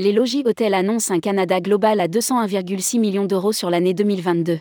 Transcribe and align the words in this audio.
Les 0.00 0.12
logis 0.12 0.44
hôtels 0.46 0.74
annoncent 0.74 1.12
un 1.12 1.18
Canada 1.18 1.60
global 1.60 1.98
à 1.98 2.06
201,6 2.06 3.00
millions 3.00 3.24
d'euros 3.24 3.50
sur 3.50 3.68
l'année 3.68 3.94
2022. 3.94 4.60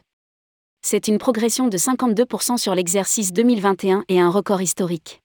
C'est 0.81 1.07
une 1.07 1.19
progression 1.19 1.67
de 1.67 1.77
52% 1.77 2.57
sur 2.57 2.73
l'exercice 2.73 3.31
2021 3.33 4.03
et 4.09 4.19
un 4.19 4.31
record 4.31 4.63
historique. 4.63 5.21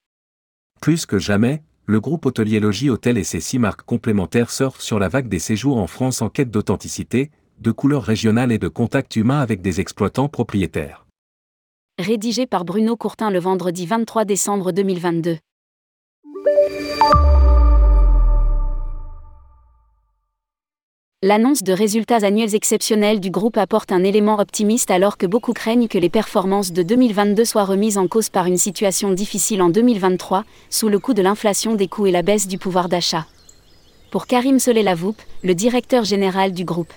Plus 0.83 1.07
que 1.07 1.19
jamais, 1.19 1.63
le 1.87 1.99
groupe 1.99 2.27
hôtelier 2.27 2.61
Logis 2.61 2.91
Hôtel 2.91 3.17
et 3.17 3.25
ses 3.25 3.41
six 3.41 3.59
marques 3.59 3.85
complémentaires 3.85 4.51
surfent 4.51 4.83
sur 4.83 4.99
la 4.99 5.09
vague 5.09 5.29
des 5.29 5.39
séjours 5.39 5.79
en 5.79 5.87
France 5.87 6.21
en 6.21 6.29
quête 6.29 6.51
d'authenticité, 6.51 7.31
de 7.61 7.71
couleurs 7.71 8.05
régionales 8.05 8.53
et 8.53 8.59
de 8.59 8.69
contact 8.69 9.17
humain 9.17 9.41
avec 9.41 9.63
des 9.63 9.81
exploitants 9.81 10.29
propriétaires. 10.29 11.07
Rédigé 11.99 12.47
par 12.47 12.67
Bruno 12.67 12.97
Courtin 12.97 13.31
le 13.31 13.39
vendredi 13.39 13.87
23 13.87 14.27
décembre 14.27 14.73
2022. 14.73 15.39
L'annonce 21.25 21.63
de 21.63 21.73
résultats 21.73 22.25
annuels 22.25 22.57
exceptionnels 22.57 23.21
du 23.21 23.31
groupe 23.31 23.57
apporte 23.57 23.93
un 23.93 24.03
élément 24.03 24.41
optimiste 24.41 24.91
alors 24.91 25.17
que 25.17 25.27
beaucoup 25.27 25.53
craignent 25.53 25.87
que 25.87 25.97
les 25.97 26.09
performances 26.09 26.73
de 26.73 26.83
2022 26.83 27.45
soient 27.45 27.65
remises 27.65 27.97
en 27.97 28.09
cause 28.09 28.29
par 28.29 28.47
une 28.47 28.59
situation 28.59 29.13
difficile 29.13 29.63
en 29.63 29.69
2023, 29.69 30.45
sous 30.69 30.89
le 30.89 30.99
coup 30.99 31.15
de 31.15 31.23
l'inflation 31.23 31.77
des 31.77 31.87
coûts 31.87 32.09
et 32.09 32.11
la 32.11 32.23
baisse 32.23 32.49
du 32.49 32.59
pouvoir 32.59 32.89
d'achat. 32.89 33.25
Pour 34.11 34.27
Karim 34.27 34.59
Solé-Lavoupe, 34.59 35.23
le 35.45 35.55
directeur 35.55 36.03
général 36.03 36.51
du 36.51 36.65
groupe. 36.65 36.93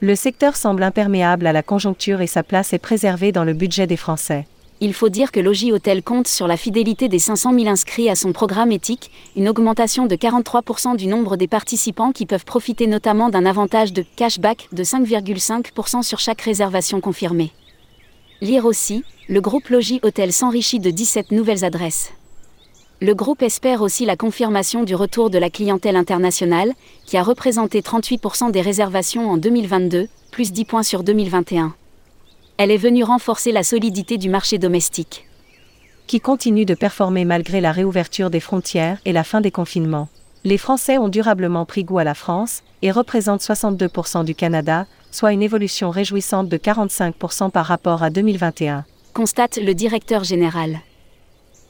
Le 0.00 0.14
secteur 0.14 0.56
semble 0.56 0.82
imperméable 0.82 1.46
à 1.46 1.52
la 1.52 1.62
conjoncture 1.62 2.22
et 2.22 2.26
sa 2.26 2.42
place 2.42 2.72
est 2.72 2.78
préservée 2.78 3.32
dans 3.32 3.44
le 3.44 3.52
budget 3.52 3.86
des 3.86 3.98
Français. 3.98 4.46
Il 4.78 4.92
faut 4.92 5.08
dire 5.08 5.32
que 5.32 5.40
Logis 5.40 5.72
Hôtel 5.72 6.02
compte 6.02 6.28
sur 6.28 6.46
la 6.46 6.58
fidélité 6.58 7.08
des 7.08 7.18
500 7.18 7.54
000 7.54 7.66
inscrits 7.66 8.10
à 8.10 8.14
son 8.14 8.32
programme 8.32 8.72
éthique, 8.72 9.10
une 9.34 9.48
augmentation 9.48 10.04
de 10.04 10.14
43% 10.16 10.96
du 10.96 11.06
nombre 11.06 11.38
des 11.38 11.48
participants 11.48 12.12
qui 12.12 12.26
peuvent 12.26 12.44
profiter 12.44 12.86
notamment 12.86 13.30
d'un 13.30 13.46
avantage 13.46 13.94
de 13.94 14.04
cashback 14.16 14.68
de 14.72 14.84
5,5% 14.84 16.02
sur 16.02 16.18
chaque 16.18 16.42
réservation 16.42 17.00
confirmée. 17.00 17.52
Lire 18.42 18.66
aussi, 18.66 19.02
le 19.28 19.40
groupe 19.40 19.68
Logis 19.68 20.00
Hôtel 20.02 20.30
s'enrichit 20.30 20.78
de 20.78 20.90
17 20.90 21.32
nouvelles 21.32 21.64
adresses. 21.64 22.12
Le 23.00 23.14
groupe 23.14 23.40
espère 23.40 23.80
aussi 23.80 24.04
la 24.04 24.16
confirmation 24.16 24.84
du 24.84 24.94
retour 24.94 25.30
de 25.30 25.38
la 25.38 25.48
clientèle 25.48 25.96
internationale, 25.96 26.74
qui 27.06 27.16
a 27.16 27.22
représenté 27.22 27.80
38% 27.80 28.50
des 28.50 28.60
réservations 28.60 29.30
en 29.30 29.38
2022, 29.38 30.08
plus 30.30 30.52
10 30.52 30.64
points 30.66 30.82
sur 30.82 31.02
2021 31.02 31.74
elle 32.58 32.70
est 32.70 32.78
venue 32.78 33.04
renforcer 33.04 33.52
la 33.52 33.62
solidité 33.62 34.16
du 34.16 34.30
marché 34.30 34.58
domestique. 34.58 35.26
Qui 36.06 36.20
continue 36.20 36.64
de 36.64 36.74
performer 36.74 37.24
malgré 37.24 37.60
la 37.60 37.72
réouverture 37.72 38.30
des 38.30 38.40
frontières 38.40 38.98
et 39.04 39.12
la 39.12 39.24
fin 39.24 39.40
des 39.40 39.50
confinements. 39.50 40.08
Les 40.44 40.56
Français 40.56 40.96
ont 40.96 41.08
durablement 41.08 41.66
pris 41.66 41.84
goût 41.84 41.98
à 41.98 42.04
la 42.04 42.14
France 42.14 42.62
et 42.80 42.90
représentent 42.90 43.42
62% 43.42 44.24
du 44.24 44.34
Canada, 44.34 44.86
soit 45.10 45.32
une 45.32 45.42
évolution 45.42 45.90
réjouissante 45.90 46.48
de 46.48 46.56
45% 46.56 47.50
par 47.50 47.66
rapport 47.66 48.02
à 48.02 48.10
2021. 48.10 48.84
Constate 49.12 49.58
le 49.58 49.74
directeur 49.74 50.24
général. 50.24 50.80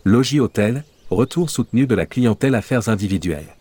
Logis 0.04 0.40
Hôtel, 0.40 0.84
retour 1.10 1.50
soutenu 1.50 1.86
de 1.86 1.94
la 1.94 2.06
clientèle 2.06 2.54
affaires 2.54 2.88
individuelles. 2.88 3.56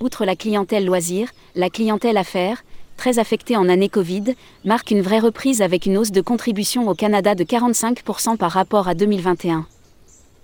Outre 0.00 0.24
la 0.24 0.36
clientèle 0.36 0.86
loisir, 0.86 1.28
la 1.54 1.68
clientèle 1.68 2.16
affaires, 2.16 2.62
très 3.00 3.18
affecté 3.18 3.56
en 3.56 3.70
année 3.70 3.88
Covid, 3.88 4.34
marque 4.66 4.90
une 4.90 5.00
vraie 5.00 5.20
reprise 5.20 5.62
avec 5.62 5.86
une 5.86 5.96
hausse 5.96 6.10
de 6.12 6.20
contribution 6.20 6.86
au 6.86 6.94
Canada 6.94 7.34
de 7.34 7.44
45% 7.44 8.36
par 8.36 8.50
rapport 8.50 8.88
à 8.88 8.94
2021. 8.94 9.64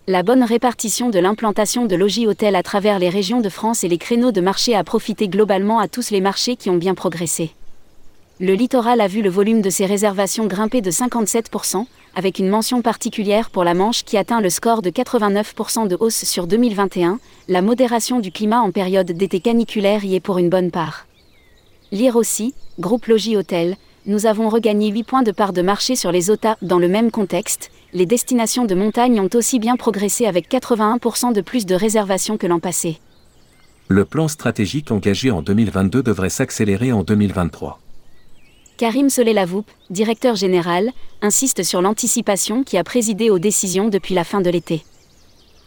La 0.07 0.23
bonne 0.23 0.43
répartition 0.43 1.11
de 1.11 1.19
l'implantation 1.19 1.85
de 1.85 1.95
logis 1.95 2.27
hôtels 2.27 2.57
à 2.57 2.63
travers 2.63 2.99
les 2.99 3.11
régions 3.11 3.43
de 3.43 3.51
France 3.51 3.85
et 3.85 3.89
les 3.89 3.99
créneaux 3.99 4.33
de 4.33 4.41
marché 4.41 4.75
a 4.75 4.85
profité 4.85 5.29
globalement 5.29 5.81
à 5.81 5.87
tous 5.87 6.11
les 6.11 6.23
marchés 6.23 6.57
qui 6.57 6.71
ont 6.71 6.79
bien 6.79 6.95
progressé. 6.95 7.51
Le 8.41 8.55
littoral 8.55 9.03
a 9.03 9.07
vu 9.07 9.21
le 9.21 9.29
volume 9.29 9.61
de 9.61 9.69
ses 9.69 9.85
réservations 9.85 10.47
grimper 10.47 10.81
de 10.81 10.91
57%, 10.91 11.85
avec 12.15 12.39
une 12.39 12.49
mention 12.49 12.81
particulière 12.81 13.51
pour 13.51 13.65
la 13.65 13.75
Manche 13.75 14.03
qui 14.03 14.17
atteint 14.17 14.41
le 14.41 14.49
score 14.49 14.81
de 14.81 14.89
89% 14.89 15.89
de 15.89 15.97
hausse 16.01 16.25
sur 16.25 16.47
2021, 16.47 17.19
la 17.49 17.61
modération 17.61 18.19
du 18.19 18.33
climat 18.33 18.63
en 18.63 18.71
période 18.71 19.13
d'été 19.13 19.41
caniculaire 19.41 20.07
y 20.07 20.15
est 20.15 20.21
pour 20.21 20.39
une 20.39 20.49
bonne 20.49 20.71
part. 20.71 21.07
Lire 21.93 22.17
aussi, 22.17 22.53
Groupe 22.81 23.07
Logis 23.07 23.37
Hôtel, 23.37 23.77
nous 24.07 24.27
avons 24.27 24.49
regagné 24.49 24.91
8 24.91 25.05
points 25.05 25.23
de 25.23 25.31
part 25.31 25.53
de 25.53 25.63
marché 25.63 25.95
sur 25.95 26.11
les 26.11 26.31
OTA 26.31 26.57
dans 26.61 26.81
le 26.81 26.89
même 26.89 27.13
contexte. 27.13 27.71
Les 27.93 28.07
destinations 28.07 28.65
de 28.65 28.75
montagne 28.75 29.21
ont 29.21 29.31
aussi 29.35 29.61
bien 29.61 29.77
progressé 29.77 30.27
avec 30.27 30.51
81% 30.51 31.33
de 31.33 31.41
plus 31.41 31.65
de 31.65 31.77
réservations 31.77 32.37
que 32.39 32.47
l'an 32.49 32.59
passé. 32.59 32.99
Le 33.87 34.05
plan 34.05 34.27
stratégique 34.27 34.91
engagé 34.91 35.31
en 35.31 35.43
2022 35.43 36.03
devrait 36.03 36.29
s'accélérer 36.29 36.93
en 36.93 37.05
2023. 37.05 37.79
Karim 38.79 39.09
Solé-Lavoupe, 39.09 39.71
directeur 39.89 40.35
général, 40.35 40.91
insiste 41.23 41.63
sur 41.63 41.83
l'anticipation 41.83 42.65
qui 42.65 42.79
a 42.79 42.85
présidé 42.85 43.31
aux 43.31 43.39
décisions 43.39 43.89
depuis 43.89 44.15
la 44.15 44.25
fin 44.25 44.41
de 44.41 44.51
l'été 44.51 44.83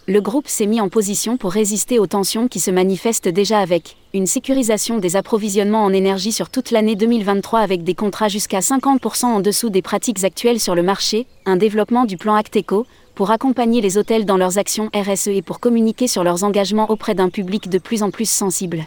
le 0.10 0.22
groupe 0.22 0.48
s'est 0.48 0.66
mis 0.66 0.82
en 0.82 0.90
position 0.90 1.38
pour 1.38 1.52
résister 1.52 2.00
aux 2.00 2.08
tensions 2.08 2.48
qui 2.48 2.60
se 2.60 2.72
manifestent 2.72 3.28
déjà 3.28 3.60
avec 3.60 3.96
une 4.14 4.26
sécurisation 4.26 4.98
des 4.98 5.16
approvisionnements 5.16 5.84
en 5.84 5.94
énergie 5.94 6.32
sur 6.32 6.50
toute 6.50 6.72
l'année 6.72 6.96
2023 6.96 7.60
avec 7.60 7.84
des 7.84 7.94
contrats 7.94 8.28
jusqu'à 8.28 8.60
50% 8.60 9.26
en 9.26 9.40
dessous 9.40 9.70
des 9.70 9.84
pratiques 9.84 10.24
actuelles 10.24 10.60
sur 10.60 10.74
le 10.74 10.82
marché, 10.82 11.28
un 11.46 11.58
développement 11.58 12.06
du 12.06 12.18
plan 12.18 12.34
Acteco 12.34 12.88
pour 13.14 13.30
accompagner 13.30 13.82
les 13.82 14.00
hôtels 14.00 14.26
dans 14.26 14.38
leurs 14.38 14.58
actions 14.58 14.90
RSE 14.96 15.28
et 15.28 15.44
pour 15.44 15.60
communiquer 15.60 16.08
sur 16.08 16.24
leurs 16.24 16.44
engagements 16.44 16.90
auprès 16.90 17.14
d'un 17.14 17.30
public 17.30 17.70
de 17.70 17.78
plus 17.78 18.02
en 18.02 18.10
plus 18.10 18.28
sensible. 18.28 18.86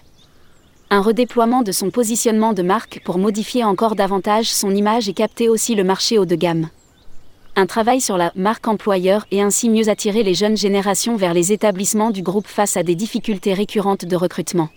Un 0.90 1.00
redéploiement 1.00 1.62
de 1.62 1.70
son 1.70 1.90
positionnement 1.90 2.52
de 2.52 2.62
marque 2.62 3.00
pour 3.04 3.18
modifier 3.18 3.62
encore 3.62 3.94
davantage 3.94 4.50
son 4.50 4.74
image 4.74 5.08
et 5.08 5.12
capter 5.12 5.48
aussi 5.48 5.76
le 5.76 5.84
marché 5.84 6.18
haut 6.18 6.26
de 6.26 6.36
gamme 6.36 6.68
un 7.54 7.66
travail 7.66 8.00
sur 8.00 8.16
la 8.16 8.32
marque 8.34 8.66
employeur 8.66 9.26
et 9.30 9.42
ainsi 9.42 9.68
mieux 9.68 9.90
attirer 9.90 10.22
les 10.22 10.32
jeunes 10.32 10.56
générations 10.56 11.16
vers 11.16 11.34
les 11.34 11.52
établissements 11.52 12.10
du 12.10 12.22
groupe 12.22 12.46
face 12.46 12.78
à 12.78 12.82
des 12.82 12.94
difficultés 12.94 13.52
récurrentes 13.52 14.06
de 14.06 14.16
recrutement. 14.16 14.70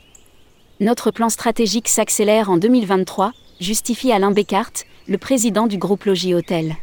Notre 0.80 1.12
plan 1.12 1.30
stratégique 1.30 1.88
s'accélère 1.88 2.50
en 2.50 2.58
2023, 2.58 3.32
justifie 3.60 4.12
Alain 4.12 4.32
Bécart, 4.32 4.72
le 5.08 5.18
président 5.18 5.68
du 5.68 5.78
groupe 5.78 6.04
Logis 6.04 6.34
Hôtel. 6.34 6.76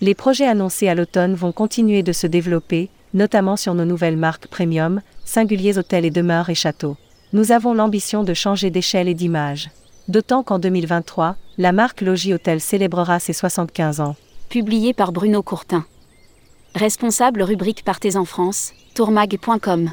Les 0.00 0.14
projets 0.14 0.46
annoncés 0.46 0.88
à 0.88 0.94
l'automne 0.94 1.34
vont 1.34 1.52
continuer 1.52 2.02
de 2.02 2.12
se 2.12 2.26
développer, 2.26 2.90
notamment 3.14 3.56
sur 3.56 3.74
nos 3.74 3.84
nouvelles 3.84 4.16
marques 4.16 4.48
premium, 4.48 5.00
singuliers 5.24 5.78
hôtels 5.78 6.04
et 6.04 6.10
demeures 6.10 6.50
et 6.50 6.54
châteaux. 6.54 6.96
Nous 7.32 7.52
avons 7.52 7.74
l'ambition 7.74 8.24
de 8.24 8.34
changer 8.34 8.70
d'échelle 8.70 9.08
et 9.08 9.14
d'image. 9.14 9.70
D'autant 10.08 10.42
qu'en 10.42 10.58
2023, 10.58 11.36
la 11.58 11.72
marque 11.72 12.00
Logis 12.00 12.34
Hôtel 12.34 12.60
célébrera 12.60 13.20
ses 13.20 13.32
75 13.32 14.00
ans 14.00 14.16
publié 14.48 14.94
par 14.94 15.12
Bruno 15.12 15.42
Courtin. 15.42 15.84
Responsable 16.74 17.42
rubrique 17.42 17.84
Partez 17.84 18.16
en 18.16 18.24
France, 18.24 18.72
tourmag.com. 18.94 19.90